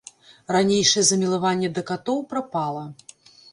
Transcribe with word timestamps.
Ранейшае 0.55 1.03
замілаванне 1.09 1.69
да 1.77 1.85
катоў 1.93 2.19
прапала. 2.35 2.83